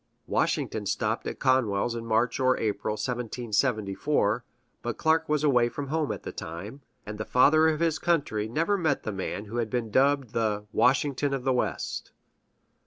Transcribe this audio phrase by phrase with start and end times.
[0.25, 4.43] Washington stopped at Conwell's in March or April, 1774;
[4.81, 8.47] but Clark was away from home at the time, and the "Father of his Country"
[8.49, 12.13] never met the man who has been dubbed the "Washington of the West."